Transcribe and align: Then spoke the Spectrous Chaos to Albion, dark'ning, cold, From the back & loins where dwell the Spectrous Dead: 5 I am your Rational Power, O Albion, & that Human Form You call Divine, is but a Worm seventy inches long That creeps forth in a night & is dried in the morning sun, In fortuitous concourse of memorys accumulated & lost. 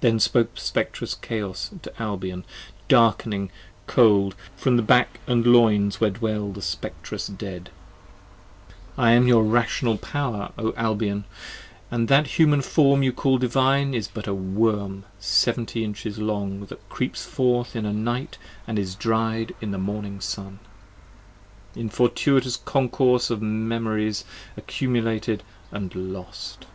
Then 0.00 0.18
spoke 0.18 0.52
the 0.56 0.60
Spectrous 0.60 1.14
Chaos 1.14 1.70
to 1.82 2.02
Albion, 2.02 2.42
dark'ning, 2.88 3.50
cold, 3.86 4.34
From 4.56 4.76
the 4.76 4.82
back 4.82 5.20
& 5.24 5.28
loins 5.28 6.00
where 6.00 6.10
dwell 6.10 6.50
the 6.50 6.60
Spectrous 6.60 7.28
Dead: 7.28 7.70
5 8.96 9.04
I 9.04 9.12
am 9.12 9.28
your 9.28 9.44
Rational 9.44 9.96
Power, 9.96 10.50
O 10.58 10.72
Albion, 10.74 11.24
& 11.68 11.90
that 11.92 12.26
Human 12.26 12.62
Form 12.62 13.04
You 13.04 13.12
call 13.12 13.38
Divine, 13.38 13.94
is 13.94 14.08
but 14.08 14.26
a 14.26 14.34
Worm 14.34 15.04
seventy 15.20 15.84
inches 15.84 16.18
long 16.18 16.66
That 16.66 16.88
creeps 16.88 17.24
forth 17.24 17.76
in 17.76 17.86
a 17.86 17.92
night 17.92 18.38
& 18.58 18.66
is 18.66 18.96
dried 18.96 19.54
in 19.60 19.70
the 19.70 19.78
morning 19.78 20.20
sun, 20.20 20.58
In 21.76 21.88
fortuitous 21.90 22.56
concourse 22.56 23.30
of 23.30 23.38
memorys 23.40 24.24
accumulated 24.56 25.44
& 25.72 25.94
lost. 25.94 26.66